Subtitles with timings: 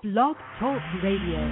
[0.00, 1.42] Blog Talk Radio.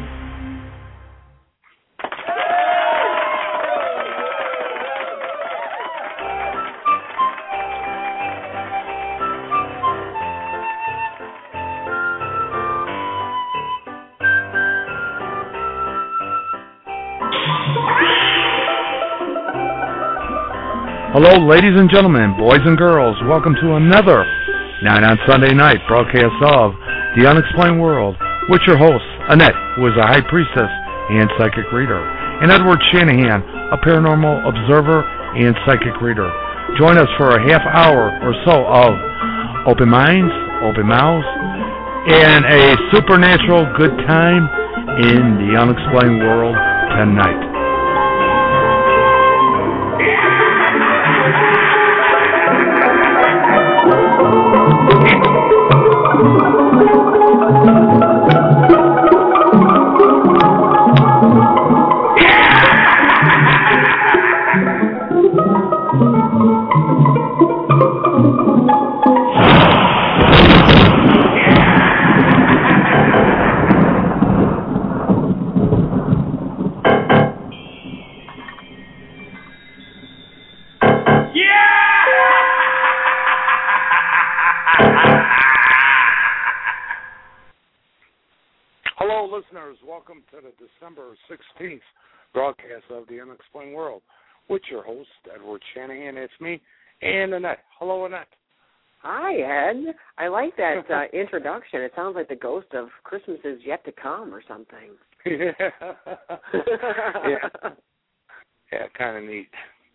[21.11, 23.17] Hello, ladies and gentlemen, boys and girls.
[23.27, 24.25] Welcome to another
[24.85, 26.75] 9 on Sunday Night broadcast of
[27.17, 28.17] The Unexplained World
[28.49, 30.71] with your host, Annette, who is a high priestess
[31.11, 31.99] and psychic reader,
[32.43, 35.03] and Edward Shanahan, a paranormal observer
[35.35, 36.31] and psychic reader.
[36.79, 38.95] Join us for a half hour or so of
[39.67, 40.33] open minds,
[40.63, 41.27] open mouths,
[42.07, 44.47] and a supernatural good time
[45.03, 46.55] in the unexplained world
[46.99, 47.46] tonight.
[96.27, 96.61] It's me
[97.03, 97.61] and Annette.
[97.79, 98.27] Hello, Annette.
[99.03, 99.95] Hi, Ed.
[100.19, 101.83] I like that uh, introduction.
[101.83, 104.91] It sounds like the ghost of Christmas is yet to come or something.
[105.25, 105.53] yeah.
[107.29, 107.71] yeah.
[108.73, 109.49] Yeah, kind of neat.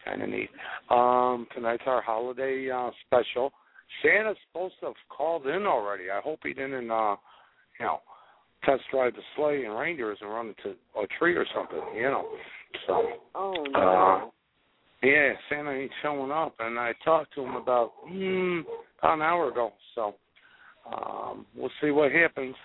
[0.05, 0.49] Kind of neat.
[0.89, 3.51] Um, tonight's our holiday uh, special.
[4.01, 6.05] Santa's supposed to have called in already.
[6.09, 7.17] I hope he didn't, uh,
[7.77, 7.99] you know,
[8.63, 12.25] test drive the sleigh and reindeers and run into a tree or something, you know.
[12.87, 13.03] So,
[13.35, 14.33] Oh uh, no.
[15.03, 18.61] Yeah, Santa ain't showing up, and I talked to him about mm,
[18.99, 19.73] about an hour ago.
[19.95, 20.15] So,
[20.91, 22.55] um, we'll see what happens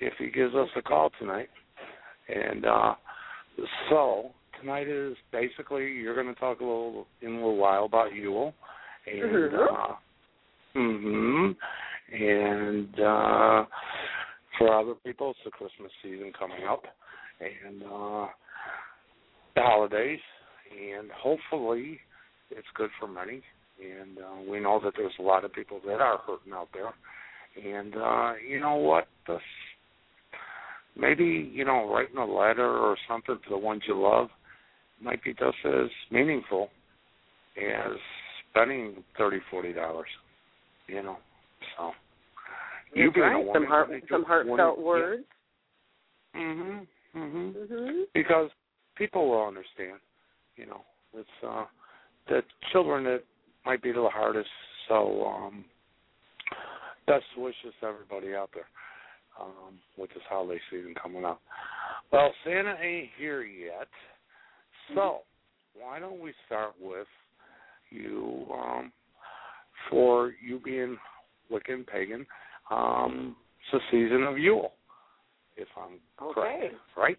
[0.00, 1.48] if he gives us a call tonight.
[2.28, 2.94] And uh,
[3.88, 8.14] so tonight is basically you're going to talk a little in a little while about
[8.14, 8.54] Yule,
[9.06, 9.72] and Mhm.
[9.72, 9.94] uh,
[10.74, 11.50] hmm
[12.12, 13.64] and uh,
[14.58, 16.82] for other people, it's the Christmas season coming up,
[17.40, 18.26] and uh,
[19.54, 20.20] the holidays,
[20.70, 21.98] and hopefully
[22.50, 23.42] it's good for many.
[23.80, 26.92] And uh, we know that there's a lot of people that are hurting out there.
[27.56, 29.08] And uh, you know what?
[29.26, 29.40] This,
[30.96, 34.28] maybe you know, writing a letter or something to the ones you love
[35.02, 36.68] might be just as meaningful
[37.56, 37.92] as
[38.50, 40.08] spending thirty, forty dollars.
[40.86, 41.16] You know,
[41.78, 41.92] so
[42.94, 43.44] you being a right.
[43.46, 45.24] woman, Some heart, some heartfelt wouldn't- words.
[46.34, 46.40] Yeah.
[46.40, 46.86] Mhm.
[47.16, 48.04] Mhm Mhm.
[48.14, 48.50] because
[48.96, 49.98] people will understand.
[50.60, 50.80] You know,
[51.14, 51.64] it's uh
[52.28, 53.22] the children that
[53.64, 54.48] might be the hardest.
[54.88, 55.64] So um
[57.06, 58.68] best wishes to everybody out there
[59.40, 61.40] um with this holiday season coming up.
[62.12, 63.88] Well, Santa ain't here yet,
[64.94, 65.20] so
[65.80, 67.06] why don't we start with
[67.90, 68.92] you um
[69.88, 70.98] for you being
[71.50, 72.26] Wiccan pagan?
[72.70, 73.36] Um,
[73.72, 74.72] it's the season of Yule,
[75.56, 76.40] if I'm Okay.
[76.40, 77.18] correct, right?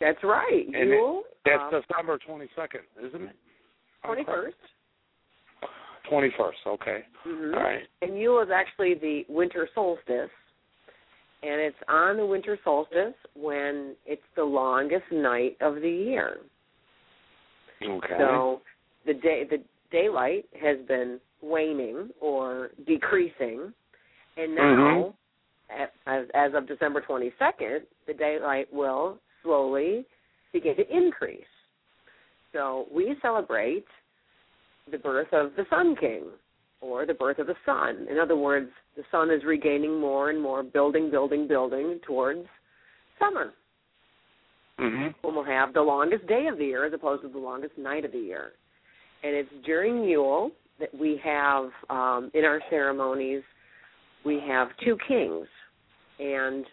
[0.00, 0.64] That's right.
[0.66, 1.22] And it- Yule.
[1.44, 3.36] That's uh, December twenty second, isn't it?
[4.04, 4.56] twenty first.
[6.10, 6.58] Twenty first.
[6.66, 7.00] Okay.
[7.26, 7.54] Mm-hmm.
[7.54, 7.82] All right.
[8.02, 10.30] And Yule is actually the winter solstice,
[11.42, 16.38] and it's on the winter solstice when it's the longest night of the year.
[17.82, 18.14] Okay.
[18.18, 18.60] So
[19.06, 23.72] the day the daylight has been waning or decreasing,
[24.36, 25.14] and now,
[25.70, 30.04] at, as, as of December 22nd, the daylight will slowly
[30.52, 31.40] begin to increase.
[32.52, 33.84] So we celebrate
[34.90, 36.24] the birth of the Sun King,
[36.80, 38.06] or the birth of the sun.
[38.10, 42.46] In other words, the sun is regaining more and more, building, building, building towards
[43.18, 43.52] summer
[44.78, 45.14] mhm.
[45.22, 48.04] when we'll have the longest day of the year as opposed to the longest night
[48.04, 48.52] of the year.
[49.24, 53.42] And it's during Yule that we have um, in our ceremonies
[54.24, 55.46] we have two kings,
[56.18, 56.64] and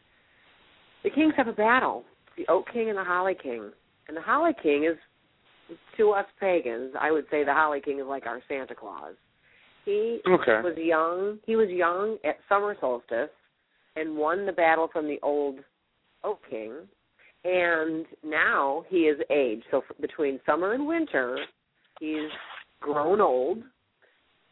[1.04, 2.04] the kings have a battle:
[2.38, 3.72] the Oak King and the Holly King.
[4.08, 4.98] And the Holly King is,
[5.98, 9.16] to us pagans, I would say the Holly King is like our Santa Claus.
[9.86, 10.62] He Okay.
[10.62, 11.40] was young.
[11.46, 13.30] He was young at summer solstice
[13.96, 15.60] and won the battle from the old
[16.24, 16.74] Oak King.
[17.44, 19.66] And now he is aged.
[19.70, 21.38] So f- between summer and winter,
[22.00, 22.31] he's
[22.81, 23.64] grown old,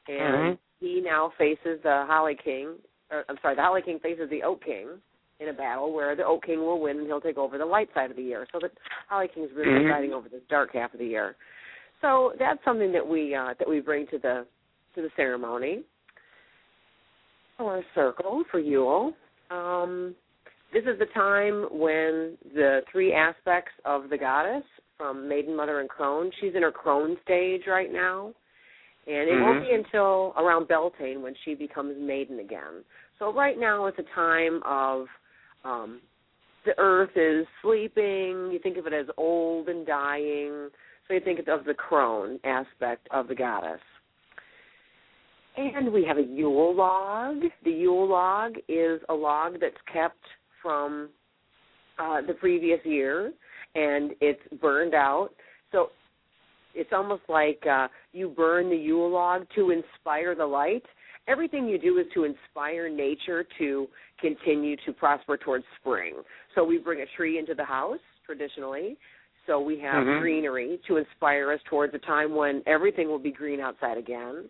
[0.08, 0.60] and Mhm.
[0.80, 2.80] he now faces the Holly King.
[3.10, 5.02] Or, I'm sorry, the Holly King faces the Oak King,
[5.44, 7.90] in a battle where the Oak King will win and he'll take over the light
[7.94, 8.48] side of the year.
[8.52, 8.70] So the
[9.08, 9.84] Holly King's really Mhm.
[9.86, 11.36] presiding over this dark half of the year.
[12.02, 14.46] So that's something that we uh, that we bring to the
[14.96, 15.84] to the ceremony
[17.60, 19.14] or circle for Yule.
[19.50, 20.16] Um,
[20.72, 24.66] this is the time when the three aspects of the goddess
[24.98, 26.32] from Maiden, Mother, and Crone.
[26.40, 28.34] She's in her Crone stage right now,
[29.08, 29.68] and it won't Mhm.
[29.68, 32.84] be until around Beltane when she becomes Maiden again.
[33.20, 35.08] So right now it's a time of
[35.64, 36.02] um,
[36.66, 38.50] the earth is sleeping.
[38.52, 40.70] You think of it as old and dying.
[41.08, 43.82] So you think of the crone aspect of the goddess.
[45.56, 47.42] And we have a Yule log.
[47.64, 50.24] The Yule log is a log that's kept
[50.62, 51.10] from
[52.00, 53.32] uh, the previous year,
[53.76, 55.30] and it's burned out.
[55.72, 55.90] So
[56.74, 60.84] it's almost like uh, you burn the Yule log to inspire the light.
[61.28, 63.88] Everything you do is to inspire nature to
[64.20, 66.16] continue to prosper towards spring.
[66.54, 68.98] So we bring a tree into the house traditionally.
[69.46, 70.20] So we have Mhm.
[70.20, 74.50] greenery to inspire us towards a time when everything will be green outside again.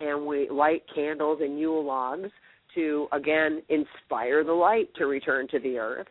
[0.00, 2.30] And we light candles and Yule logs
[2.74, 6.08] to again inspire the light to return to the earth.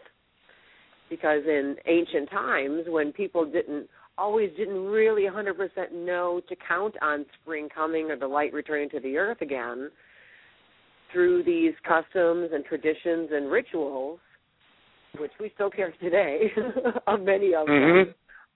[1.10, 3.88] Because in ancient times when people didn't
[4.18, 9.00] always didn't really 100% know to count on spring coming or the light returning to
[9.00, 9.90] the earth again,
[11.12, 14.20] through these customs and traditions and rituals,
[15.18, 16.52] which we still carry today,
[17.08, 18.14] of many of them, Mhm.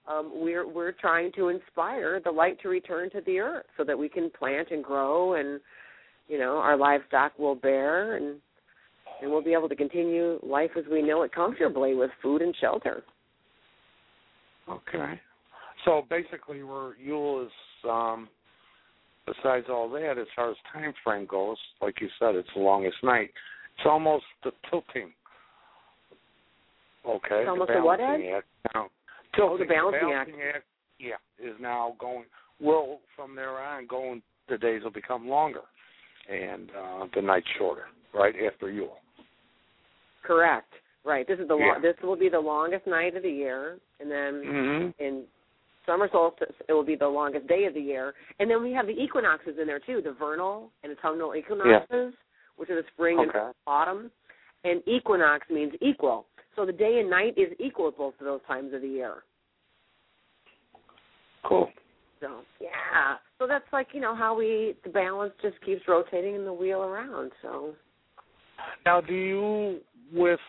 [0.07, 3.97] um, we're we're trying to inspire the light to return to the earth so that
[3.97, 5.61] we can plant and grow and
[6.27, 8.41] you know our livestock will bear and
[9.21, 12.55] and we'll be able to continue life as we know it comfortably with food and
[12.55, 13.03] shelter.
[14.67, 15.19] Okay.
[15.85, 17.51] So basically, where Yule is,
[17.89, 18.27] um,
[19.25, 22.97] besides all that, as far as time frame goes, like you said, it's the longest
[23.03, 23.31] night.
[23.77, 25.13] It's almost the tilting.
[27.07, 27.27] Okay.
[27.31, 28.47] It's the almost the what, balancing act.
[28.75, 28.87] Now,
[29.37, 30.31] Oh, the tilting, balancing act.
[30.55, 30.65] act.
[30.99, 32.25] Yeah, is now going.
[32.59, 34.21] Will from there on going.
[34.49, 35.61] The days will become longer,
[36.29, 37.83] and uh, the night shorter.
[38.13, 38.97] Right after Yule.
[40.23, 40.73] Correct.
[41.05, 41.25] Right.
[41.27, 41.79] This is the lo- Yeah.
[41.79, 45.03] this will be the longest night of the year, and then Mm-hmm.
[45.03, 45.23] in
[45.89, 48.85] summer solstice it will be the longest day of the year, and then we have
[48.85, 52.13] the equinoxes in there too, the vernal and autumnal equinoxes,
[52.57, 54.11] which are the spring and autumn.
[54.65, 56.25] And equinox means equal,
[56.55, 59.23] so the day and night is equal at both of those times of the year.
[61.45, 61.69] Cool.
[62.19, 66.43] So yeah, so that's like you know how we the balance just keeps rotating in
[66.43, 67.31] the wheel around.
[67.41, 67.73] So
[68.85, 69.79] Now, do you
[70.13, 70.39] with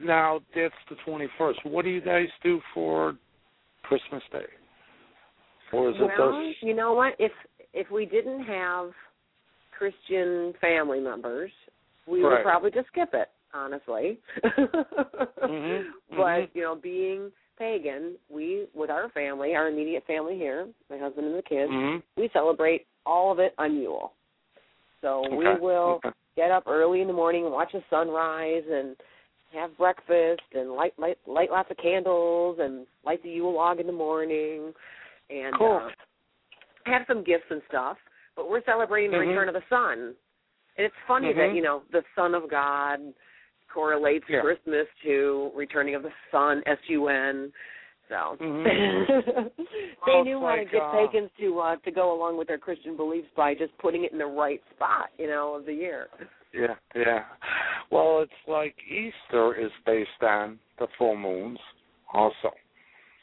[0.00, 1.60] now that's the twenty first.
[1.64, 3.16] What do you guys do for
[3.82, 4.46] Christmas Day?
[5.72, 6.54] Or is it well, those?
[6.60, 7.14] you know what?
[7.18, 7.32] If
[7.72, 8.90] if we didn't have
[9.76, 11.50] Christian family members,
[12.06, 14.18] we would probably just skip it, honestly.
[15.42, 16.48] Mhm, But mhm.
[16.54, 21.36] you know, being pagan, we with our family, our immediate family here, my husband and
[21.36, 22.02] the kids, Mhm.
[22.16, 24.12] we celebrate all of it on Yule.
[25.00, 26.10] So we will okay.
[26.36, 28.96] get up early in the morning and watch the sunrise and
[29.54, 33.86] have breakfast and light light light lots of candles and light the Yule log in
[33.86, 34.72] the morning
[35.30, 35.80] and Cool.
[35.82, 37.96] uh, have some gifts and stuff.
[38.36, 39.28] But we're celebrating the Mhm.
[39.28, 40.16] return of the sun.
[40.76, 41.54] And it's funny that, Mhm.
[41.54, 43.14] you know, the Son of God
[43.68, 44.40] correlates Yeah.
[44.40, 47.52] Christmas to returning of the sun, S U N.
[48.08, 49.50] So Mhm.
[50.06, 52.96] they Well, knew how to get pagans to uh to go along with their Christian
[52.96, 56.08] beliefs by just putting it in the right spot, you know, of the year.
[56.52, 57.24] Yeah, yeah.
[57.90, 61.58] Well, it's like Easter is based on the full moons,
[62.12, 62.52] also.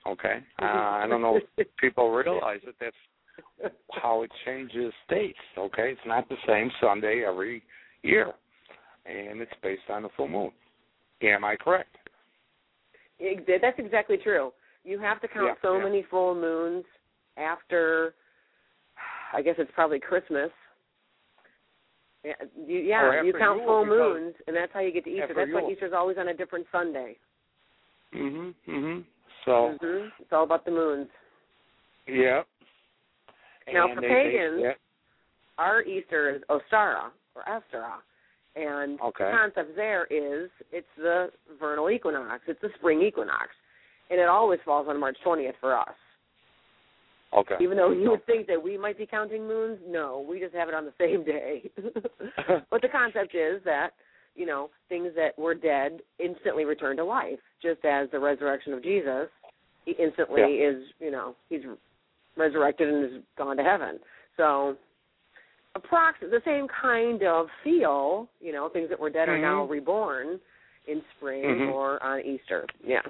[0.08, 2.76] Okay, uh, I don't know if people realize it.
[2.80, 5.38] That's how it changes dates.
[5.58, 7.62] Okay, it's not the same Sunday every
[8.02, 8.34] year,
[9.06, 10.52] and it's based on the full moon.
[11.22, 11.96] Am I correct?
[13.20, 14.52] That's exactly true.
[14.84, 15.84] You have to count Yeah, so yeah.
[15.84, 16.86] many full moons
[17.38, 18.14] after.
[19.34, 20.50] I guess it's probably Christmas.
[22.24, 22.34] Yeah,
[22.68, 25.34] you, yeah, you count Yule, full moons, and that's how you get to Easter.
[25.36, 25.72] That's why Yule.
[25.72, 27.18] Easter's always on a different Sunday.
[28.14, 29.06] Mhm, mhm.
[29.46, 31.08] So, hmm It's all about the moons.
[32.08, 32.44] yeah.
[33.72, 34.78] Now, And for they pagans, that-
[35.58, 38.02] Our Easter is Ostara or Estera,
[38.56, 39.26] and Okay.
[39.26, 42.44] the concept there is it's the vernal equinox.
[42.48, 43.56] It's the spring equinox,
[44.12, 45.96] and it always falls on March 20th for us.
[47.36, 47.56] okay.
[47.62, 50.68] Even though you would think that we might be counting moons, no, we just have
[50.68, 51.72] it on the same day.
[52.70, 53.92] but the concept is that,
[54.36, 58.84] you know, things that were dead instantly return to life, just as the resurrection of
[58.84, 59.30] Jesus,
[59.86, 60.70] he instantly Yeah.
[60.70, 61.62] is, you know, he's
[62.36, 64.00] resurrected and is gone to heaven.
[64.38, 64.76] So
[65.78, 69.44] approx the same kind of feel, you know, things that were dead mm-hmm.
[69.44, 70.40] are now reborn
[70.88, 71.72] in spring mm-hmm.
[71.72, 72.66] or on Easter.
[72.86, 73.02] Yeah.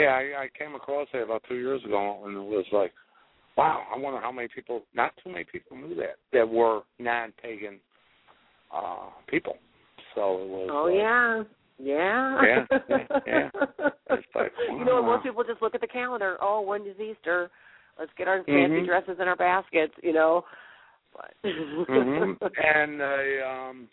[0.00, 2.92] Yeah, I, I came across it about two years ago, and it was like,
[3.56, 7.78] wow, I wonder how many people, not too many people knew that, that were non-pagan
[8.72, 9.56] uh people.
[10.14, 10.68] So it was.
[10.72, 11.42] Oh uh, yeah.
[11.78, 12.42] Yeah.
[12.42, 12.78] Yeah.
[12.88, 13.18] Yeah.
[13.26, 13.48] yeah.
[14.34, 14.78] Like, wow.
[14.78, 16.36] You know, most people just look at the calendar.
[16.40, 17.50] Oh, when is Easter?
[17.98, 18.86] Let's get our fancy Mhm.
[18.86, 19.94] dresses in our baskets.
[20.02, 20.44] You know.
[21.14, 21.34] But.
[21.42, 23.88] hmm And the um,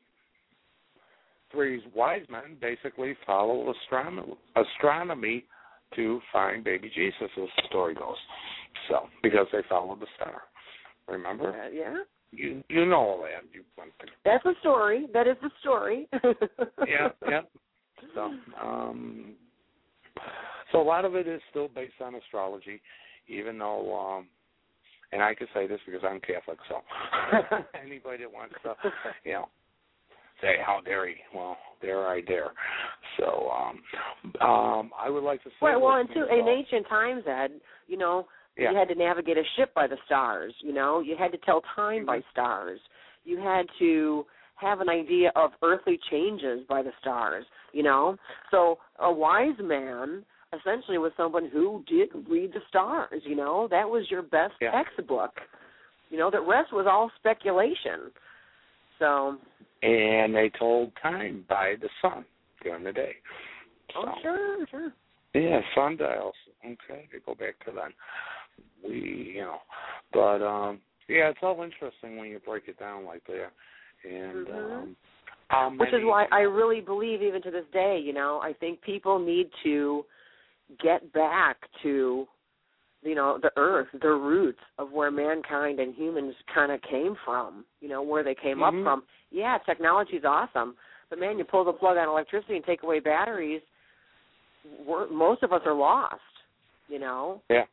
[1.51, 5.45] three wise men basically follow astronomy, astronomy
[5.95, 8.17] to find baby Jesus, as the story goes.
[8.89, 10.41] So because they followed the star.
[11.07, 11.49] Remember?
[11.49, 11.95] Uh, yeah.
[12.31, 13.47] You you know all that.
[13.53, 15.07] You went to That's the story.
[15.13, 16.07] That is the story.
[16.85, 17.41] yeah, yeah.
[18.13, 19.33] So, um,
[20.71, 22.81] so a lot of it is still based on astrology,
[23.27, 24.27] even though, um,
[25.11, 26.81] and I can say this because I'm Catholic, so
[27.81, 28.75] anybody that wants to,
[29.23, 29.49] you know,
[30.41, 31.15] say how dare he?
[31.33, 32.51] Well, dare I dare.
[33.17, 33.81] So, um,
[34.41, 37.51] um, I would like to say, Well, well, and too, in uh, ancient times, Ed,
[37.87, 38.27] you know,
[38.57, 40.53] yeah, you had to navigate a ship by the stars.
[40.61, 42.31] You know, you had to tell time by Mm-hmm.
[42.31, 42.79] stars.
[43.25, 44.25] You had to
[44.55, 47.45] have an idea of earthly changes by the stars.
[47.73, 48.17] You know,
[48.51, 50.23] so a wise man
[50.57, 53.21] essentially was someone who did read the stars.
[53.25, 54.71] You know, that was your best Yeah.
[54.71, 55.31] textbook.
[56.09, 58.11] You know, the rest was all speculation.
[58.97, 59.37] So,
[59.81, 62.25] and they told time by the sun
[62.63, 63.13] during the day.
[63.95, 64.93] oh sure, sure.
[65.33, 66.35] Yeah, sundials.
[66.65, 67.93] Okay, they go back to then.
[68.83, 69.57] We, you know,
[70.11, 73.51] but um, yeah, it's all interesting when you break it down like that.
[74.03, 74.95] And Mhm.
[75.49, 78.81] um, Which is why I really believe, even to this day, you know, I think
[78.81, 80.05] people need to
[80.79, 82.27] get back to,
[83.01, 87.63] you know, the earth, the roots of where mankind and humans kind of came from,
[87.79, 88.67] you know, where they came Mhm.
[88.67, 89.03] up from.
[89.31, 90.75] Yeah, technology's awesome,
[91.09, 93.61] but man, you pull the plug on electricity and take away batteries,
[94.85, 96.21] we're, most of us are lost,
[96.87, 97.41] you know.
[97.49, 97.63] Yeah.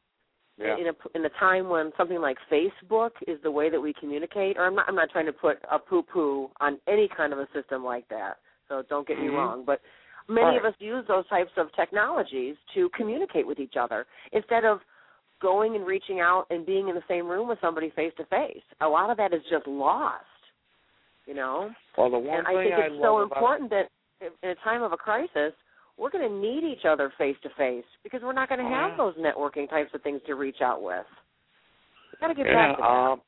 [0.56, 0.76] Yeah.
[0.78, 4.56] In a in a time when something like Facebook is the way that we communicate,
[4.56, 7.40] or I'm not I'm not trying to put a poo poo on any kind of
[7.40, 8.36] a system like that.
[8.68, 9.34] So don't get me Mhm.
[9.34, 9.80] wrong, but
[10.28, 14.80] many of us use those types of technologies to communicate with each other instead of
[15.40, 18.62] going and reaching out and being in the same room with somebody face to face.
[18.80, 20.24] A lot of that is just lost,
[21.26, 21.70] you know.
[21.96, 23.88] Well, the one and thing I think I it's so about important that
[24.42, 25.52] in a time of a crisis,
[25.96, 28.92] we're going to need each other face to face because we're not going to have
[28.92, 28.96] yeah.
[28.96, 31.06] those networking types of things to reach out with.
[32.12, 32.88] We got to get yeah, back to that.
[32.88, 33.20] um,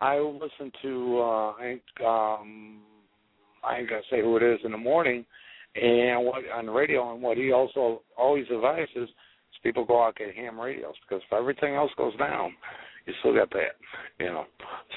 [0.00, 2.80] I listen to uh, I ain't, um,
[3.64, 5.24] I ain't gonna say who it is in the morning,
[5.74, 9.08] and what on the radio, and what he also always advises is
[9.62, 12.52] people go out and get ham radios because if everything else goes down,
[13.06, 13.76] you still got that,
[14.18, 14.44] you know.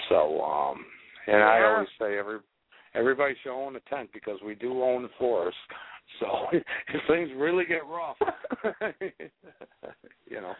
[0.09, 0.85] So, um,
[1.27, 2.39] and I always say every
[2.95, 5.57] everybody should own a tent because we do own the forest.
[6.21, 6.63] So if
[7.09, 8.15] things really get rough,
[10.25, 10.53] you know.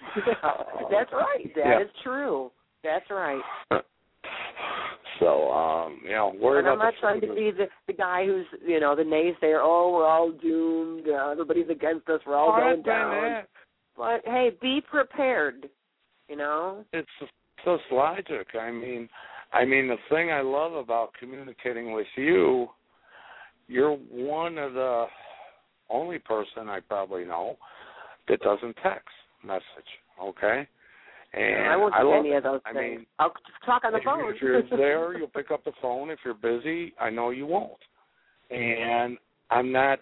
[0.91, 1.55] That's right.
[1.55, 1.81] That yeah.
[1.81, 2.51] is true.
[2.83, 3.41] That's right.
[5.19, 8.25] So, um, you know, worry and about I'm not trying to be the the guy
[8.25, 9.59] who's you know the naysayer.
[9.62, 11.07] Oh, we're all doomed.
[11.07, 12.19] Uh, everybody's against us.
[12.27, 13.12] We're all Oh, going down.
[13.24, 13.47] that.
[13.95, 15.69] But hey, be prepared.
[16.29, 16.83] You know.
[16.93, 17.07] It's
[17.63, 18.47] just logic.
[18.59, 19.09] I mean,
[19.54, 22.68] I mean, the thing I love about communicating with you,
[23.68, 25.06] you're one of the
[25.89, 27.58] only person I probably know
[28.27, 29.08] that doesn't text
[29.46, 29.63] message.
[30.22, 30.68] Okay,
[31.34, 32.38] and I won't do love any it.
[32.38, 32.98] of those I things.
[33.00, 33.34] mean, I'll
[33.66, 34.34] talk on the if, phone.
[34.34, 36.10] if you're there, you'll pick up the phone.
[36.10, 37.77] If you're busy, I know you won't.
[38.50, 39.18] And
[39.51, 40.00] I'm not.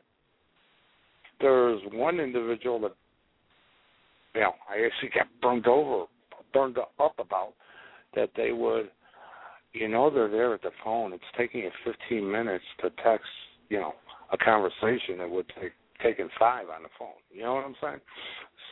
[1.42, 2.94] There's one individual that,
[4.34, 6.06] you know, I actually got burned over,
[6.54, 7.54] burned up about
[8.16, 8.90] that they would,
[9.76, 11.14] you know, they're there at the phone.
[11.14, 13.28] It's taking you 15 minutes to text,
[13.70, 13.94] you know,
[14.32, 17.10] a conversation that would take taking five on the phone.
[17.32, 18.02] You know what I'm saying?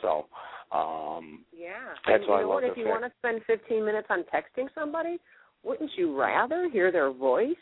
[0.01, 0.25] So,
[0.75, 1.93] um, Yeah.
[2.05, 2.63] That's and why I love what?
[2.65, 5.19] If you fact- want to spend 15 minutes on texting somebody,
[5.63, 7.55] wouldn't you rather hear their voice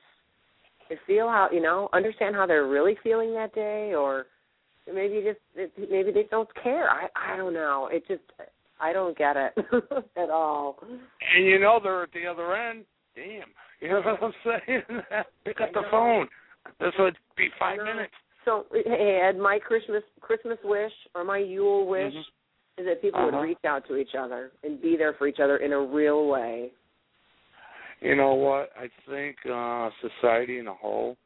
[0.89, 4.25] and feel how you know, understand how they're really feeling that day, or
[4.91, 6.89] maybe just it, maybe they don't care.
[6.89, 7.87] I I don't know.
[7.91, 8.23] It just
[8.79, 9.53] I don't get it
[10.17, 10.79] at all.
[11.35, 12.85] And you know they're at the other end.
[13.15, 13.49] Damn.
[13.79, 14.81] You know what I'm saying?
[15.45, 16.27] Pick up the phone.
[16.79, 18.13] This would be five minutes.
[18.45, 22.23] So hey, Ed, my Christmas Christmas wish or my Yule wish Mhm.
[22.77, 23.37] is that people Uh-huh.
[23.37, 26.27] would reach out to each other and be there for each other in a real
[26.27, 26.71] way.
[27.99, 28.71] You know what?
[28.75, 31.17] I think uh society in a whole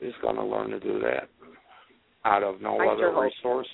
[0.00, 1.28] is going to learn to do that
[2.24, 3.68] out of no I other sure resource.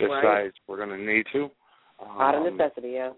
[0.00, 0.22] Right.
[0.22, 1.44] Besides, we're going to need to.
[2.00, 3.12] Um, Out of necessity, yeah.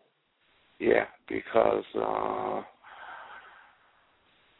[0.79, 2.63] Yeah, because uh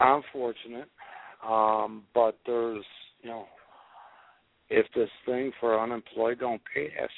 [0.01, 0.89] unfortunate.
[1.47, 2.85] Um, but there's,
[3.23, 3.47] you know,
[4.69, 7.11] if this thing for unemployed don't pass,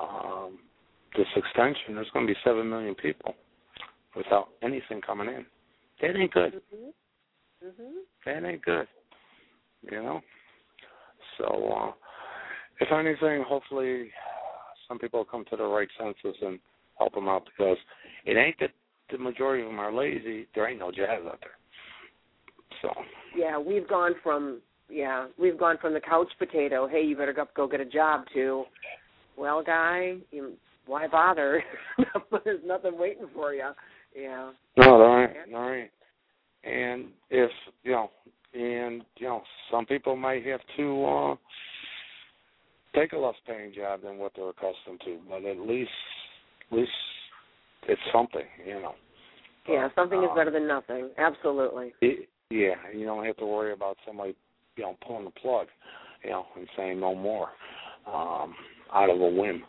[0.00, 0.58] um,
[1.16, 3.34] this extension, there's going to be seven million people
[4.16, 5.46] without anything coming in.
[6.00, 6.54] That ain't good.
[6.74, 7.66] Mm-hmm.
[7.66, 7.96] Mm-hmm.
[8.26, 8.86] That ain't good.
[9.82, 10.20] You know.
[11.38, 11.92] So, uh,
[12.80, 14.10] if anything, hopefully,
[14.88, 16.58] some people come to the right senses and
[16.98, 17.76] help them out because
[18.24, 18.70] it ain't that
[19.10, 20.46] the majority of them are lazy.
[20.54, 21.59] There ain't no jazz out there.
[22.82, 22.88] So.
[23.36, 26.88] Yeah, we've gone from yeah, we've gone from the couch potato.
[26.88, 28.24] Hey, you better go go get a job.
[28.34, 28.64] To,
[29.36, 30.54] well, guy, you,
[30.86, 31.62] why bother?
[32.44, 33.70] There's nothing waiting for you.
[34.16, 34.50] Yeah.
[34.76, 35.90] No, all right, all right.
[36.64, 37.50] And if
[37.84, 38.10] you know,
[38.52, 41.36] and you know, some people might have to uh
[42.94, 45.90] take a less paying job than what they're accustomed to, but at least,
[46.70, 46.90] at least
[47.88, 48.94] it's something, you know.
[49.68, 51.10] Yeah, something uh, is better than nothing.
[51.16, 51.92] Absolutely.
[52.00, 54.34] It, yeah, you don't have to worry about somebody,
[54.76, 55.68] you know, pulling the plug,
[56.24, 57.48] you know, and saying no more,
[58.06, 58.54] um,
[58.92, 59.62] out of a whim.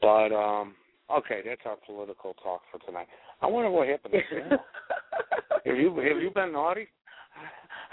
[0.00, 0.74] But um
[1.10, 3.08] okay, that's our political talk for tonight.
[3.42, 4.58] I wonder what happened to Santa.
[5.64, 6.88] have you have you been naughty?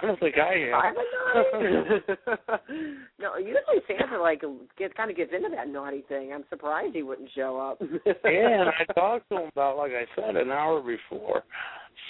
[0.01, 0.84] I don't think I have.
[0.84, 2.94] I've been naughty.
[3.20, 4.44] no, usually Santa like
[4.77, 6.32] get kind of gets into that naughty thing.
[6.34, 7.82] I'm surprised he wouldn't show up.
[8.06, 11.44] yeah, and I talked to him about like I said an hour before.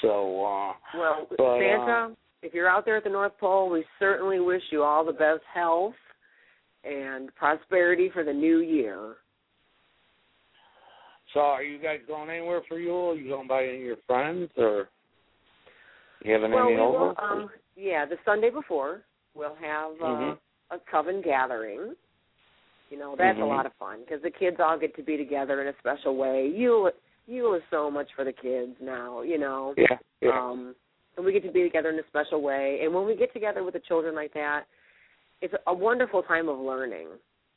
[0.02, 3.84] So uh well, but, Santa, uh, if you're out there at the North Pole, we
[4.00, 5.94] certainly wish you all the best health
[6.84, 9.16] and prosperity for the new year.
[11.34, 13.12] So are you guys going anywhere for Yule?
[13.12, 14.90] Are you going by any of your friends or
[16.24, 17.00] you having well, any we over?
[17.00, 19.02] will, um, yeah, the Sunday before
[19.34, 20.38] we'll have uh, Mhm.
[20.72, 21.96] a coven gathering.
[22.90, 23.42] You know, that's Mhm.
[23.42, 26.16] a lot of fun because the kids all get to be together in a special
[26.16, 26.48] way.
[26.48, 26.92] Yule
[27.28, 29.74] Yule is so much for the kids now, you know.
[29.78, 30.40] yeah, yeah.
[30.40, 30.76] Um
[31.18, 32.82] and we get to be together in a special way.
[32.84, 34.64] And when we get together with the children like that,
[35.42, 37.08] it's a wonderful time of learning.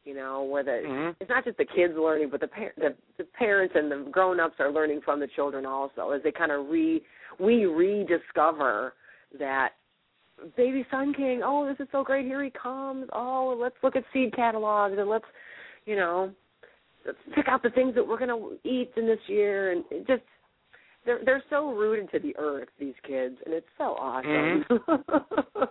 [0.05, 1.17] You know, where the Mhm.
[1.21, 4.41] it's not just the kids learning, but the par- the, the parents and the grown
[4.41, 7.03] ups are learning from the children also as they kind of re
[7.39, 8.95] we rediscover
[9.39, 9.75] that
[10.57, 11.43] baby sun king.
[11.45, 12.25] Oh, this is so great!
[12.25, 13.09] Here he comes.
[13.13, 15.27] Oh, let's look at seed catalogs and let's
[15.85, 16.33] you know
[17.35, 20.23] pick out the things that we're gonna eat in this year and it just
[21.05, 25.65] they're they're so rooted to the earth these kids and it's so awesome mm-hmm.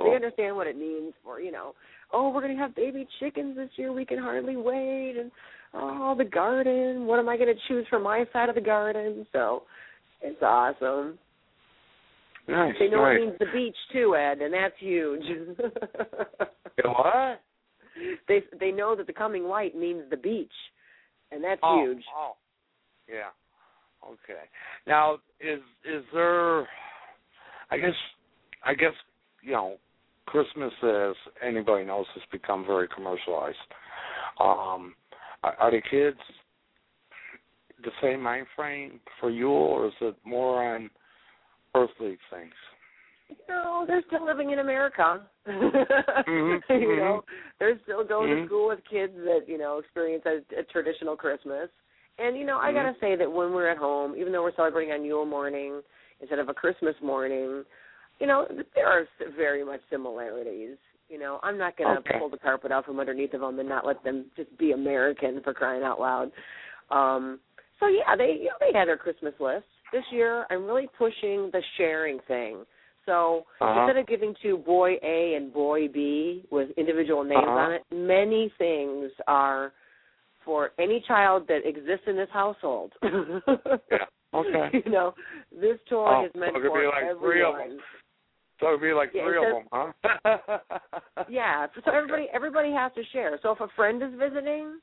[0.04, 1.74] they understand what it means for you know
[2.12, 5.30] oh we're going to have baby chickens this year we can hardly wait and
[5.74, 9.26] oh the garden what am i going to choose for my side of the garden
[9.32, 9.62] so
[10.22, 11.18] it's awesome
[12.46, 12.74] nice.
[12.78, 13.16] they know nice.
[13.16, 15.22] it means the beach too ed and that's huge
[16.84, 17.40] what?
[18.28, 20.52] They they know that the coming light means the beach
[21.30, 22.32] and that's oh, huge Oh,
[23.08, 23.30] yeah.
[24.04, 24.44] Okay.
[24.86, 26.60] Now, is is there?
[27.70, 27.94] I guess,
[28.64, 28.92] I guess
[29.42, 29.76] you know,
[30.26, 33.56] Christmas, as anybody knows, has become very commercialized.
[34.40, 34.94] Um,
[35.42, 36.18] are, are the kids
[37.84, 40.90] the same mind frame for you, or is it more on
[41.74, 42.52] earthly things?
[43.48, 45.20] No, they're still living in America.
[45.46, 47.24] Mhm, you know,
[47.58, 48.42] they're still going Mhm.
[48.42, 51.68] to school with kids that you know experience a, a traditional Christmas.
[52.18, 52.74] And you know, I Mhm.
[52.74, 55.82] gotta say that when we're at home, even though we're celebrating on Yule morning
[56.20, 57.64] instead of a Christmas morning,
[58.18, 60.76] you know, there are very much similarities.
[61.08, 62.18] You know, I'm not gonna Okay.
[62.18, 65.40] pull the carpet out from underneath of them and not let them just be American
[65.42, 66.32] for crying out loud.
[66.90, 67.40] Um,
[67.78, 70.46] so yeah, they you know, they had their Christmas list this year.
[70.50, 72.64] I'm really pushing the sharing thing.
[73.08, 73.80] So Uh-huh.
[73.80, 77.58] instead of giving to boy A and boy B with individual names Uh-huh.
[77.58, 79.72] on it, many things are
[80.44, 82.92] for any child that exists in this household.
[83.90, 84.04] Yeah.
[84.34, 84.82] Okay.
[84.84, 85.14] You know,
[85.50, 87.78] this toy Oh, is meant so it for be like three of everyone.
[88.60, 91.24] So it'd be like Yeah, three it of them, huh?
[91.30, 93.38] Yeah, so everybody everybody has to share.
[93.42, 94.80] So if a friend is visiting,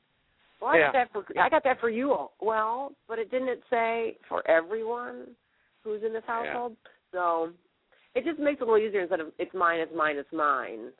[0.60, 0.86] well, I Yeah.
[0.86, 2.34] got that for I got that for you all.
[2.40, 5.36] Well, but it didn't say for everyone
[5.84, 6.34] who's in this Yeah.
[6.34, 6.76] household.
[7.12, 7.52] So
[8.16, 10.90] it just makes it a little easier instead of it's mine, it's mine, it's mine.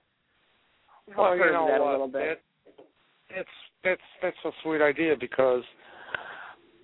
[1.09, 1.89] It helps Well, you know that what?
[1.89, 2.23] a little bit.
[2.23, 2.43] It,
[3.31, 3.49] it's
[3.83, 5.63] that's that's a sweet idea because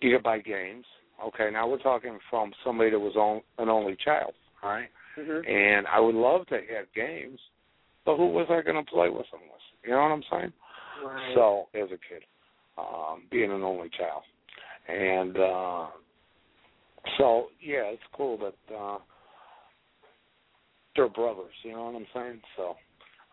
[0.00, 0.86] you can buy games.
[1.24, 4.88] Okay, now we're talking from somebody that was on, an only child, right?
[5.18, 5.46] Mhm.
[5.48, 7.38] And I would love to have games,
[8.04, 9.60] but who was I going to play with them with?
[9.84, 10.52] You know what I'm saying?
[11.04, 11.34] Right.
[11.34, 12.24] So as a kid,
[12.78, 14.22] um, being an only child,
[14.88, 15.86] and uh,
[17.18, 18.98] so yeah, it's cool that uh,
[20.96, 21.54] they're brothers.
[21.62, 22.40] You know what I'm saying?
[22.56, 22.76] So.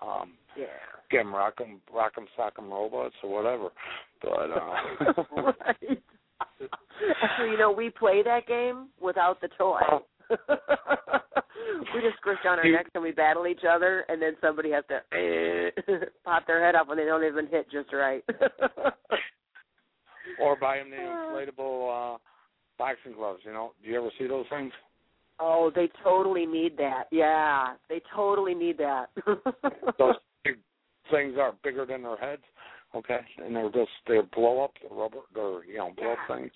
[0.01, 0.65] Um, yeah.
[1.11, 3.69] get them rock 'em, rock 'em, sock 'em robots or whatever.
[4.21, 6.01] But uh, right.
[7.21, 9.79] Actually, you know, we play that game without the toy.
[9.91, 10.05] Oh.
[10.29, 14.83] we just squish down our necks and we battle each other, and then somebody has
[14.89, 15.71] to
[16.23, 18.23] pop their head up when they don't even hit just right.
[20.41, 22.17] or buy them the inflatable uh
[22.77, 23.41] boxing gloves.
[23.43, 24.71] You know, do you ever see those things?
[25.39, 27.05] Oh, they totally need that.
[27.11, 29.07] Yeah, they totally need that.
[29.97, 30.55] those big
[31.09, 32.41] things are bigger than their heads.
[32.95, 36.51] Okay, and they're just they blow up the rubber, they're you know blow up things.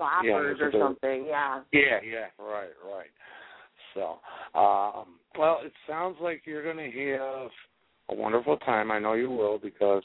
[0.00, 1.26] Boppers yeah, or something.
[1.28, 1.60] Yeah.
[1.72, 3.10] Yeah, yeah, right, right.
[3.94, 4.18] So,
[4.58, 7.50] um, well, it sounds like you're going to have
[8.10, 8.90] a wonderful time.
[8.90, 10.02] I know you will because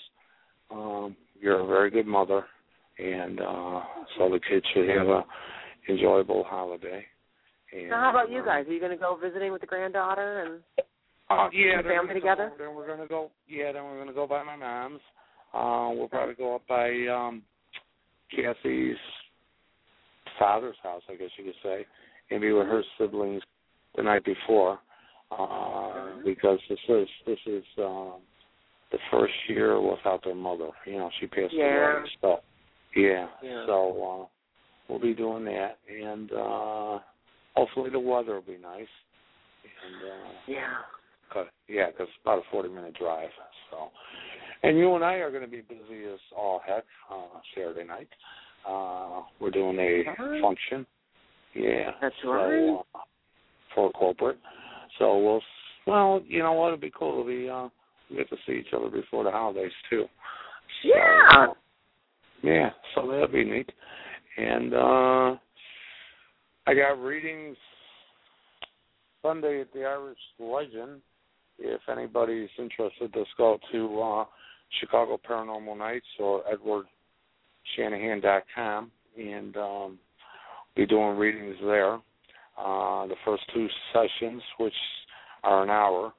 [0.72, 2.46] um, you're a very good mother,
[2.98, 3.82] and uh,
[4.18, 5.24] so the kids should have a
[5.88, 7.04] enjoyable holiday.
[7.72, 8.66] And, now, how about you um, guys?
[8.68, 10.86] Are you going to go visiting with the granddaughter and
[11.30, 12.52] uh, yeah, the family together?
[12.58, 13.30] Go, then we're going to go.
[13.48, 15.02] Yeah, then we're going to go by my mom's.
[15.54, 17.44] Uh, we'll probably go up by um,
[18.36, 18.98] Cassie's
[20.38, 21.86] father's house, I guess you could say,
[22.32, 23.42] and be with her siblings
[23.96, 24.80] the night before,
[25.32, 28.16] uh, because this is this is um,
[28.92, 30.70] the first year without their mother.
[30.86, 31.98] You know, she passed Yeah.
[32.00, 32.10] away.
[32.22, 32.40] So
[32.96, 33.66] yeah, Yeah.
[33.66, 34.26] so uh,
[34.88, 37.00] we'll be doing that, and uh,
[37.56, 38.88] hopefully the weather will be nice.
[39.86, 40.78] And uh, Yeah.
[41.32, 43.30] Cause, yeah, because it's about a forty-minute drive.
[43.70, 43.90] So,
[44.64, 48.08] and you and I are going to be busy as all heck uh, Saturday night.
[48.68, 50.42] Uh, we're doing a Alright.
[50.42, 50.88] function.
[51.54, 52.80] Yeah, That's so, right.
[52.96, 53.00] Uh,
[53.76, 54.40] for corporate.
[54.98, 55.42] So we'll.
[55.86, 56.70] Well, you know what?
[56.70, 57.48] It'd be cool to be.
[57.50, 57.70] Uh,
[58.10, 60.06] we get to see each other before the holidays too.
[60.82, 61.28] So, Yeah.
[61.32, 61.54] uh,
[62.44, 62.70] yeah.
[62.96, 63.72] So that'll be neat.
[64.38, 65.36] And uh
[66.70, 67.58] I got readings
[69.24, 71.02] Sunday at the Irish Legend.
[71.58, 74.26] If anybody's interested, just go to uh,
[74.80, 76.44] Chicago Paranormal Nights or
[77.80, 79.98] EdwardShanahan.com and um,
[80.76, 81.96] be doing readings there.
[81.96, 84.72] Uh, the first two sessions, which
[85.44, 86.14] are an hour,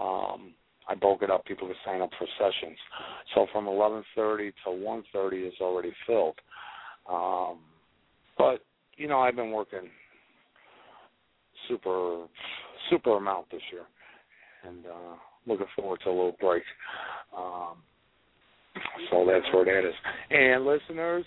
[0.00, 0.52] um,
[0.88, 1.44] I broke it up.
[1.44, 2.76] People can sign up for sessions.
[3.36, 6.40] So from 11:30 to 1:30 is already filled.
[7.08, 7.60] Um,
[8.36, 8.64] but
[9.02, 9.90] you know, I've been working
[11.68, 12.26] super
[12.88, 13.82] super amount this year,
[14.64, 16.62] and uh, looking forward to a little break.
[17.36, 17.78] Um,
[19.10, 19.94] so that's where that is.
[20.30, 21.24] And listeners,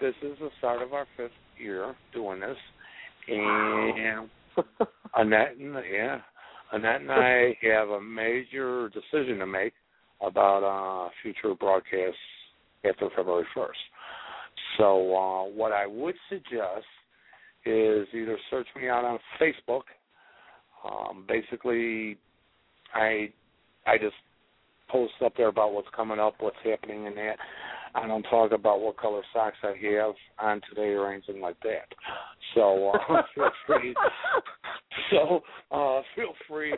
[0.00, 2.56] this is the start of our fifth year doing this,
[3.28, 4.30] and
[5.14, 6.20] Annette and yeah,
[6.72, 9.74] Annette and I have a major decision to make
[10.22, 12.16] about uh, future broadcasts
[12.88, 13.78] after February first.
[14.78, 16.86] So uh, what I would suggest
[17.64, 19.82] is either search me out on Facebook.
[20.84, 22.16] Um, basically,
[22.94, 23.30] I
[23.86, 24.14] I just
[24.88, 27.36] post up there about what's coming up, what's happening in that.
[27.94, 31.88] I don't talk about what color socks I have on today or anything like that.
[32.54, 33.94] So uh, feel free.
[35.10, 36.74] So uh, feel free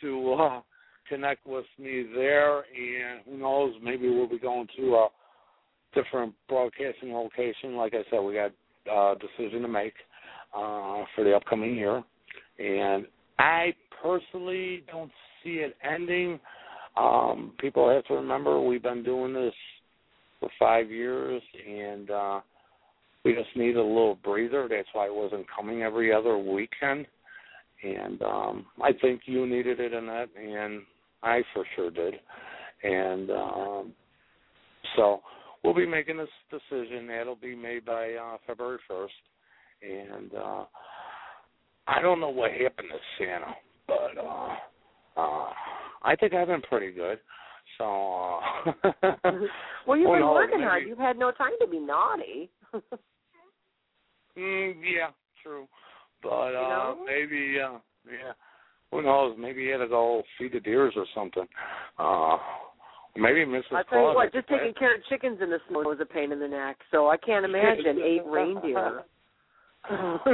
[0.00, 0.60] to uh,
[1.08, 5.08] connect with me there, and who knows, maybe we'll be going to a
[5.94, 7.76] different broadcasting location.
[7.76, 8.52] Like I said, we got
[8.90, 9.94] a decision to make
[10.56, 12.02] uh, for the upcoming year,
[12.58, 13.06] and
[13.38, 15.10] I personally don't
[15.42, 16.40] see it ending.
[16.96, 19.54] Um, people have to remember we've been doing this
[20.40, 22.40] for five years, and uh,
[23.24, 24.68] we just need a little breather.
[24.70, 27.06] That's why it wasn't coming every other weekend.
[27.82, 30.82] And um, I think you needed it in that, and
[31.22, 32.14] I for sure did.
[32.82, 33.92] And um,
[34.96, 35.20] so
[35.62, 37.06] we'll be making this decision.
[37.06, 39.08] That'll be made by uh, February 1st.
[39.82, 40.64] And uh,
[41.86, 43.54] I don't know what happened to Santa,
[43.86, 44.56] but uh,
[45.16, 45.50] uh,
[46.02, 47.18] I think I've been pretty good.
[47.78, 49.12] So, uh,
[49.86, 50.84] well, you've been knows, working hard.
[50.86, 52.50] You've had no time to be naughty.
[54.38, 55.10] Mm, yeah,
[55.42, 55.66] true.
[56.22, 57.04] But uh know?
[57.06, 58.32] maybe uh yeah.
[58.92, 59.36] Who knows?
[59.38, 61.46] Maybe he had to go feed the deers or something.
[61.98, 62.36] Uh
[63.16, 63.62] maybe Mrs.
[63.72, 66.32] I tell you what, just taking care of chickens in the snow was a pain
[66.32, 66.76] in the neck.
[66.90, 69.04] So I can't imagine eight reindeer.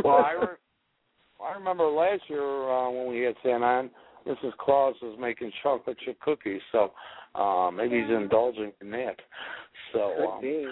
[0.04, 3.90] Well, I re- I remember last year uh, when we had Santa on,
[4.26, 4.52] Mrs.
[4.58, 6.92] Claus was making chocolate chip cookies, so
[7.34, 9.16] uh maybe he's indulging in that.
[9.92, 10.66] So Could um, be.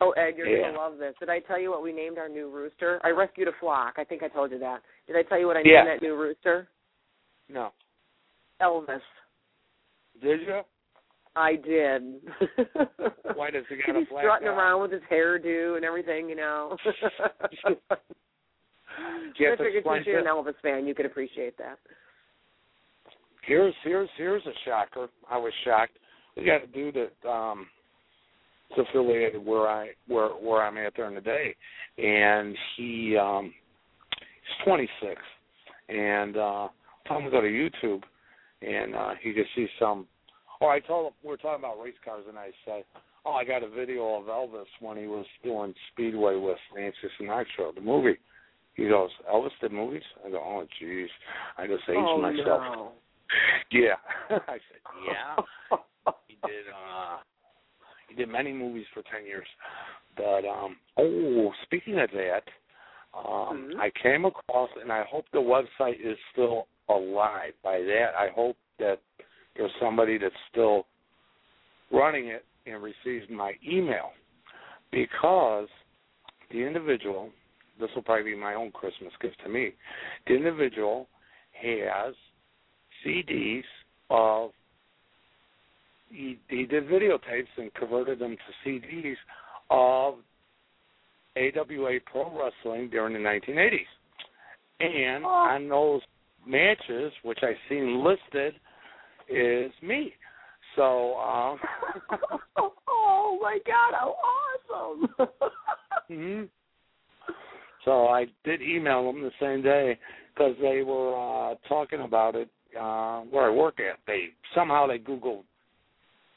[0.00, 0.68] Oh, Ed, you're yeah.
[0.72, 1.14] gonna love this.
[1.20, 3.00] Did I tell you what we named our new rooster?
[3.04, 3.94] I rescued a flock.
[3.98, 4.80] I think I told you that.
[5.06, 5.84] Did I tell you what I named Yeah.
[5.84, 6.68] that new rooster?
[7.48, 7.70] no.
[8.62, 9.00] Elvis.
[10.22, 10.60] Did you?
[11.36, 12.20] I did.
[13.34, 14.52] Why does he got He'd a be black strutting eye?
[14.52, 16.76] around with his hairdo and everything, you know.
[18.98, 21.78] I figured since you're an Elvis fan, you could appreciate that.
[23.46, 25.08] Here's here's here's a shocker.
[25.30, 25.92] I was shocked.
[26.36, 27.66] We got a dude that um
[28.70, 31.54] is affiliated where I where where I'm at during the day,
[31.98, 33.52] and he um
[34.18, 35.20] he's 26,
[35.88, 36.68] and uh
[37.06, 38.02] tell him to go to YouTube,
[38.62, 40.06] and uh, he could see some.
[40.60, 42.84] Or I told him we were talking about race cars, and I said,
[43.24, 47.74] "Oh, I got a video of Elvis when he was doing Speedway with Nancy Sinatra,
[47.74, 48.16] the movie."
[48.74, 51.06] He goes, "Elvis did movies?" I go, "Oh, jeez."
[51.58, 52.46] I just aged oh, myself.
[52.46, 52.92] No.
[53.70, 53.94] Yeah,
[54.30, 55.36] I said, "Yeah."
[56.28, 56.66] he did.
[56.72, 57.18] uh
[58.08, 59.46] He did many movies for ten years,
[60.16, 62.44] but um oh, speaking of that.
[63.14, 63.78] Um, Mhm.
[63.80, 67.54] I came across, and I hope the website is still alive.
[67.62, 68.98] By that, I hope that
[69.54, 70.86] there's somebody that's still
[71.90, 74.12] running it and receives my email
[74.90, 75.68] because
[76.50, 77.30] the individual,
[77.80, 79.74] this will probably be my own Christmas gift to me,
[80.26, 81.08] the individual
[81.60, 82.14] has
[83.04, 83.64] CDs
[84.10, 84.50] of,
[86.08, 89.16] he, he did videotapes and converted them to CDs
[89.70, 90.14] of
[91.36, 93.80] AWA Pro Wrestling during the 1980s.
[94.80, 95.28] And Oh.
[95.28, 96.02] on those
[96.46, 98.54] matches, which I seen listed,
[99.28, 100.12] is me.
[100.76, 101.58] So, um,
[102.88, 103.94] oh my God!
[103.94, 104.16] How
[104.70, 105.08] awesome!
[106.08, 106.63] hmm so
[108.14, 109.98] I did email them the same day
[110.34, 112.48] because they were uh, talking about it
[112.78, 113.98] uh, where I work at.
[114.06, 115.44] They somehow they Googled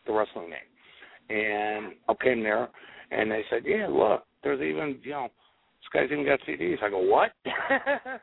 [0.06, 2.70] the wrestling name, and I came there,
[3.12, 5.28] and they said, "Yeah, look, there's even you know,
[5.82, 7.32] this guy's even got CDs." I go, "What?"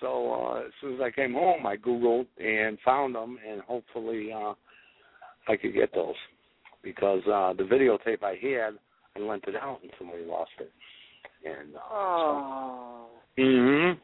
[0.00, 4.30] so uh, as soon as I came home, I Googled and found them, and hopefully
[4.32, 4.54] uh,
[5.48, 6.14] I could get those
[6.82, 8.78] because uh, the videotape I had,
[9.16, 10.70] I lent it out, and somebody lost it.
[11.46, 13.06] And uh, oh
[13.36, 13.98] so, mhm,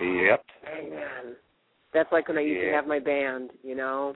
[0.00, 1.36] yep, man,
[1.94, 4.14] that's like when I used to have my band, you know.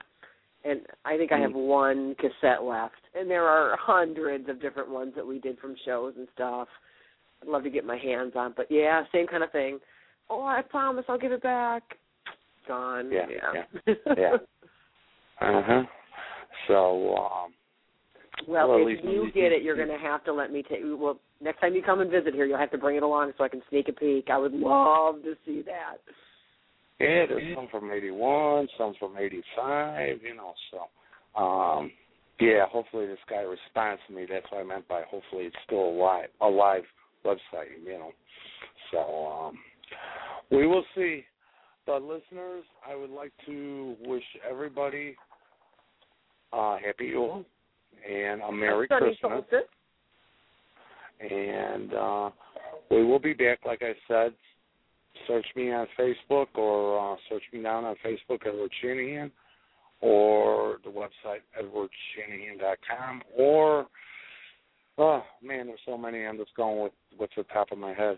[0.65, 1.67] And I think I have Mm.
[1.67, 6.13] one cassette left, and there are hundreds of different ones that we did from shows
[6.17, 6.69] and stuff.
[7.41, 9.79] I'd love to get my hands on, but yeah, same kind of thing.
[10.29, 11.83] Oh, I promise I'll give it back.
[12.65, 13.11] Gone.
[13.11, 13.93] Yeah, yeah.
[14.17, 14.31] yeah.
[15.41, 15.83] uh huh.
[16.67, 17.42] So, um,
[18.47, 20.79] Well, Well, if you get it, you're going to have to let me take.
[20.83, 23.43] Well, next time you come and visit here, you'll have to bring it along so
[23.43, 24.27] I can sneak a peek.
[24.31, 25.97] I would love to see that.
[26.99, 30.53] yeah, there's some from '81, some from '85, you know.
[30.71, 31.91] So, um,
[32.39, 34.25] yeah, hopefully this guy responds to me.
[34.29, 36.83] That's what I meant by hopefully it's still alive, a live
[37.25, 38.11] website, you know.
[38.91, 39.57] So, um,
[40.51, 41.23] we will see.
[41.85, 45.17] But listeners, I would like to wish everybody
[46.53, 47.45] uh, happy Yule
[48.09, 49.17] and a Merry Christmas.
[49.21, 49.67] solstice.
[51.19, 52.29] and uh,
[52.91, 53.59] we will be back.
[53.65, 54.33] Like I said,
[55.27, 59.31] search me on Facebook or uh, search me down on Facebook, Edward Shanahan,
[60.01, 63.87] or the website edwardshanahan.com, or
[64.97, 66.25] oh man, there's so many.
[66.25, 68.17] I'm just going with what's at the top of my head.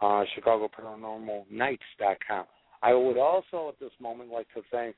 [0.00, 2.44] Uh, Chicago Paranormal Nights.com.
[2.82, 4.96] I would also at this moment like to thank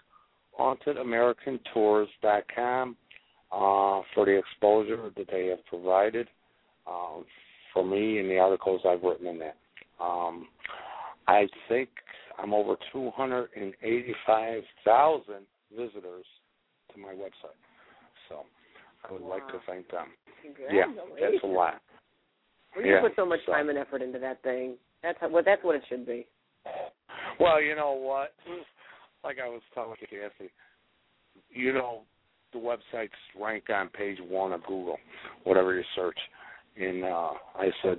[0.58, 2.96] HauntedAmericanTours.com
[3.52, 6.28] uh, for the exposure that they have provided
[6.86, 7.24] um,
[7.72, 9.56] for me and the articles I've written in that.
[10.00, 10.48] Um,
[11.28, 11.88] I think
[12.38, 15.34] I'm over 285,000
[15.76, 16.24] visitors
[16.92, 17.58] to my website.
[18.28, 18.44] So
[19.08, 20.08] I would like to thank them.
[20.70, 20.86] Yeah,
[21.20, 21.80] that's a lot.
[22.74, 24.76] Well, you Yeah, put so much so- time and effort into that thing.
[25.02, 26.26] That's how, well, that's what it should be.
[27.38, 28.34] Well, you know what?
[29.22, 30.50] Like I was telling Kathy,
[31.50, 32.02] you know,
[32.56, 32.62] the
[32.96, 33.08] websites
[33.40, 34.98] rank on page one of Google,
[35.44, 36.18] whatever you search.
[36.78, 37.98] And uh, I said,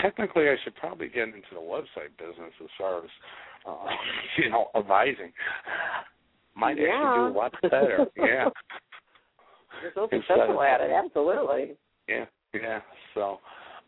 [0.00, 3.10] technically, I should probably get into the website business as far as,
[3.66, 3.86] uh,
[4.42, 5.32] you know, advising.
[6.56, 6.88] Might Yeah.
[6.92, 8.06] actually do a lot better.
[8.16, 8.48] Yeah.
[9.82, 10.90] You're so successful at it.
[10.92, 11.76] Absolutely.
[12.08, 12.80] Yeah, yeah.
[13.14, 13.38] So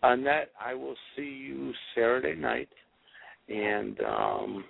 [0.03, 2.69] on that, I will see you Saturday night,
[3.49, 4.65] and um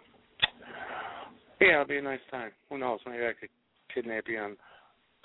[1.59, 2.51] yeah, it'll be a nice time.
[2.69, 3.01] Who knows?
[3.07, 3.49] Maybe I could
[3.95, 4.57] kidnap you and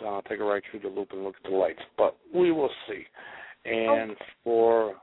[0.05, 2.71] uh, take a ride through the loop and look at the lights, but we will
[2.87, 3.03] see.
[3.65, 4.95] And for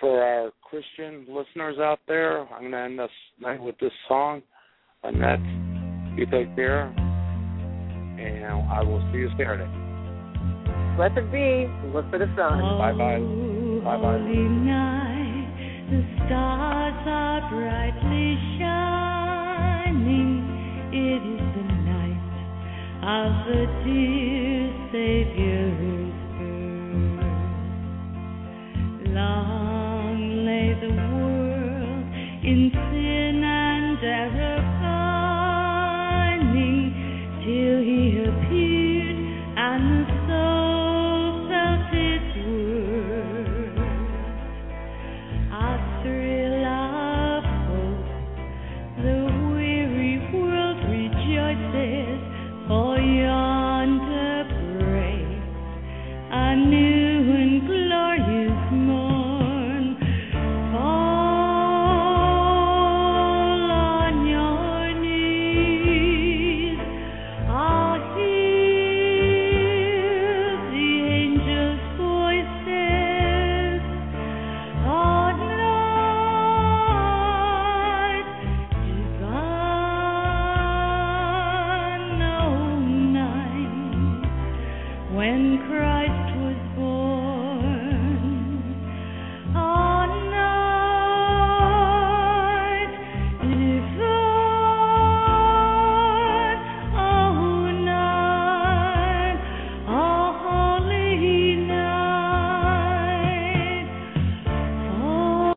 [0.00, 4.42] for our Christian listeners out there, I'm going to end this night with this song.
[5.02, 5.40] Annette,
[6.16, 6.86] you take care,
[8.18, 9.68] and I will see you Saturday.
[10.96, 11.68] Blessed be.
[11.92, 12.58] Look for the sun.
[12.78, 13.18] Bye-bye.
[13.84, 14.18] Bye-bye.
[14.18, 20.34] Holy night, the stars are brightly shining.
[20.92, 21.43] It is
[23.06, 26.14] of the dear Savior's
[27.20, 29.12] birth.
[29.12, 29.73] long.